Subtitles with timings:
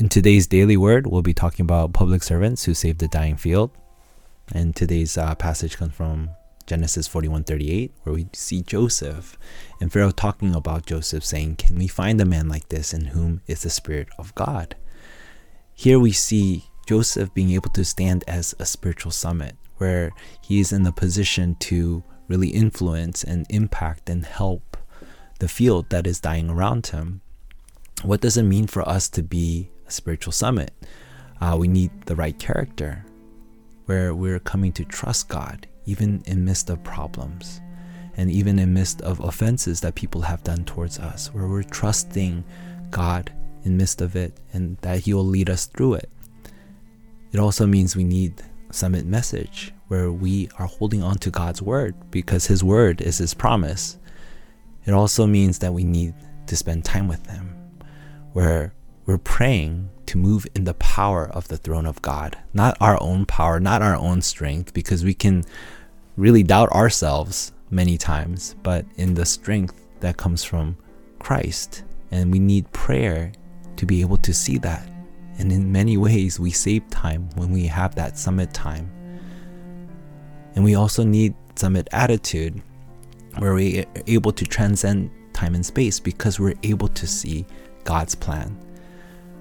[0.00, 3.70] In today's daily word, we'll be talking about public servants who saved the dying field.
[4.50, 6.30] And today's uh, passage comes from
[6.64, 9.36] Genesis 41:38, where we see Joseph
[9.78, 13.42] and Pharaoh talking about Joseph, saying, "Can we find a man like this in whom
[13.46, 14.74] is the spirit of God?"
[15.74, 20.72] Here we see Joseph being able to stand as a spiritual summit, where he is
[20.72, 24.78] in the position to really influence and impact and help
[25.40, 27.20] the field that is dying around him.
[28.02, 30.72] What does it mean for us to be spiritual summit?
[31.40, 33.04] Uh, we need the right character,
[33.86, 37.60] where we're coming to trust God even in midst of problems
[38.16, 42.44] and even in midst of offenses that people have done towards us where we're trusting
[42.90, 43.32] god
[43.64, 46.08] in midst of it and that he will lead us through it
[47.32, 51.94] it also means we need summit message where we are holding on to god's word
[52.10, 53.98] because his word is his promise
[54.86, 56.14] it also means that we need
[56.46, 57.56] to spend time with him
[58.32, 58.72] where
[59.10, 63.26] we're praying to move in the power of the throne of God, not our own
[63.26, 65.42] power, not our own strength, because we can
[66.16, 70.76] really doubt ourselves many times, but in the strength that comes from
[71.18, 71.82] Christ.
[72.12, 73.32] And we need prayer
[73.78, 74.88] to be able to see that.
[75.38, 78.88] And in many ways, we save time when we have that summit time.
[80.54, 82.62] And we also need summit attitude
[83.38, 87.44] where we are able to transcend time and space because we're able to see
[87.82, 88.56] God's plan.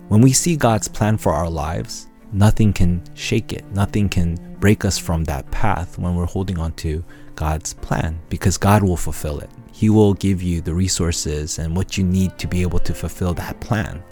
[0.10, 3.64] When we see God's plan for our lives, nothing can shake it.
[3.74, 7.04] Nothing can break us from that path when we're holding on to
[7.36, 9.52] God's plan because God will fulfill it.
[9.72, 13.36] He will give you the resources and what you need to be able to fulfill
[13.36, 14.04] that plan.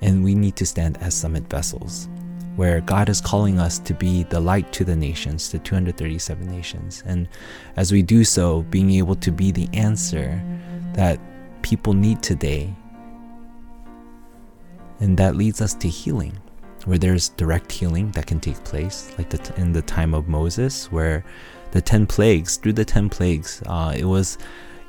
[0.00, 2.08] And we need to stand as summit vessels
[2.56, 7.02] where God is calling us to be the light to the nations, the 237 nations.
[7.04, 7.28] And
[7.76, 10.42] as we do so, being able to be the answer
[10.94, 11.20] that
[11.60, 12.74] people need today
[15.00, 16.36] and that leads us to healing,
[16.84, 20.28] where there's direct healing that can take place, like the t- in the time of
[20.28, 21.24] Moses, where
[21.70, 24.38] the 10 plagues, through the 10 plagues, uh, it was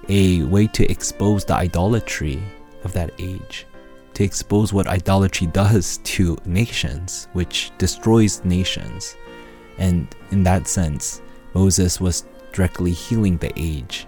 [0.08, 2.42] a way to expose the idolatry
[2.84, 3.68] of that age,
[4.14, 9.16] to expose what idolatry does to nations, which destroys nations.
[9.78, 11.22] And in that sense,
[11.54, 14.08] Moses was directly healing the age.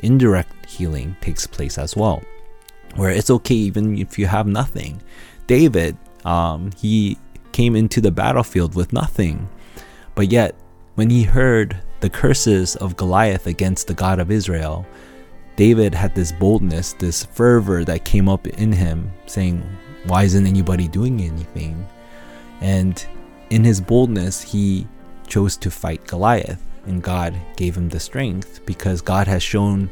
[0.00, 2.22] Indirect healing takes place as well
[2.96, 5.00] where it's okay even if you have nothing.
[5.46, 7.18] David, um, he
[7.52, 9.48] came into the battlefield with nothing,
[10.14, 10.54] but yet
[10.94, 14.86] when he heard the curses of Goliath against the God of Israel,
[15.56, 19.62] David had this boldness, this fervor that came up in him, saying,
[20.06, 21.86] Why isn't anybody doing anything?
[22.60, 23.04] And
[23.50, 24.86] in his boldness, he
[25.26, 29.88] chose to fight Goliath, and God gave him the strength because God has shown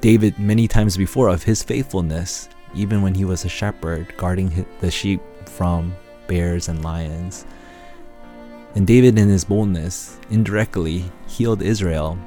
[0.00, 4.90] David many times before of his faithfulness, even when he was a shepherd guarding the
[4.90, 5.94] sheep from
[6.26, 7.46] bears and lions.
[8.74, 12.18] And David, in his boldness, indirectly healed Israel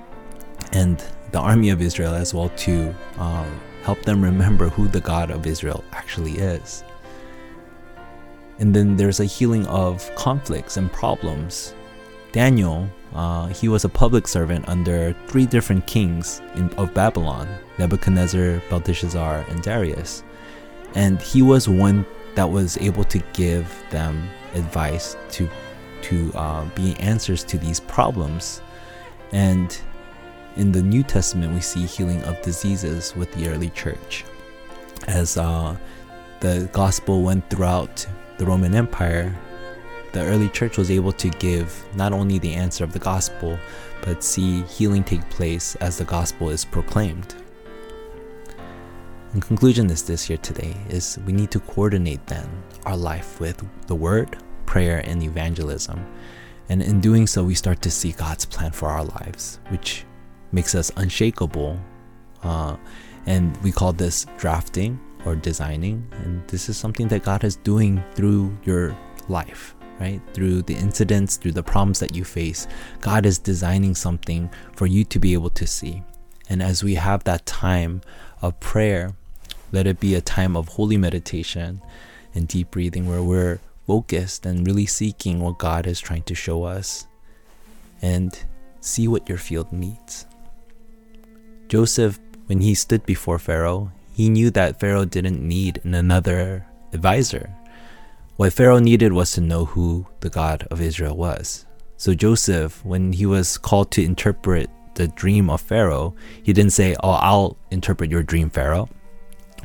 [0.72, 5.30] and the army of Israel as well to um, help them remember who the God
[5.30, 6.84] of Israel actually is.
[8.60, 11.74] And then there's a healing of conflicts and problems.
[12.32, 17.48] Daniel uh, he was a public servant under three different kings in, of Babylon
[17.80, 20.24] Nebuchadnezzar, Belteshazzar, and Darius.
[20.96, 22.06] And he was one
[22.36, 25.50] that was able to give them advice to,
[26.04, 28.62] to uh, be answers to these problems.
[29.32, 29.78] And
[30.56, 34.26] in the New Testament, we see healing of diseases with the early church.
[35.08, 35.78] As uh,
[36.40, 38.06] the gospel went throughout
[38.38, 39.36] the Roman Empire,
[40.14, 43.60] the early church was able to give not only the answer of the gospel,
[44.02, 47.36] but see healing take place as the gospel is proclaimed.
[49.38, 52.50] In conclusion, is this here today is we need to coordinate then
[52.88, 56.04] our life with the word, prayer, and evangelism.
[56.70, 60.06] And in doing so, we start to see God's plan for our lives, which
[60.52, 61.80] makes us unshakable.
[62.42, 62.78] Uh,
[63.28, 66.12] and we call this drafting or designing.
[66.24, 68.98] And this is something that God is doing through your
[69.30, 70.22] life right?
[70.34, 72.68] Through the incidents, through the problems that you face,
[73.02, 76.04] God is designing something for you to be able to see.
[76.50, 78.02] And as we have that time
[78.42, 79.16] of prayer,
[79.72, 81.82] let it be a time of holy meditation
[82.34, 86.64] and deep breathing where we're focused and really seeking what God is trying to show
[86.64, 87.08] us
[88.02, 88.38] and
[88.82, 90.26] see what your field needs.
[91.68, 97.54] Joseph, when he stood before Pharaoh, he knew that Pharaoh didn't need another advisor.
[98.38, 101.66] What Pharaoh needed was to know who the God of Israel was.
[101.98, 106.96] So Joseph, when he was called to interpret the dream of Pharaoh, he didn't say,
[107.04, 108.90] Oh, I'll interpret your dream, Pharaoh.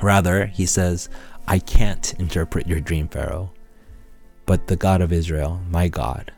[0.01, 1.09] Rather, he says,
[1.47, 3.53] I can't interpret your dream, Pharaoh.
[4.47, 6.33] But the God of Israel, my God,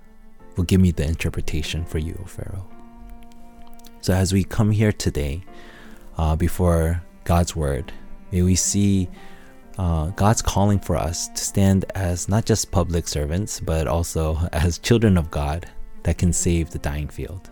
[0.57, 2.67] will give me the interpretation for you, O Pharaoh.
[4.01, 5.45] So as we come here today
[6.19, 7.93] uh, before God's word,
[8.31, 9.09] may we see
[9.79, 14.79] uh, God's calling for us to stand as not just public servants, but also as
[14.79, 15.67] children of God
[16.03, 17.51] that can save the dying field.